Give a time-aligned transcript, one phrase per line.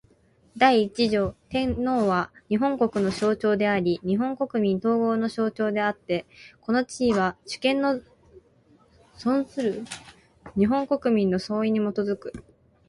[0.57, 6.25] 第一条天皇は、日本国の象徴であり日本国民統合の象徴であつて、
[6.59, 8.01] この地位は、主権の
[9.19, 9.85] 存する
[10.57, 12.33] 日本国民の総意に基く。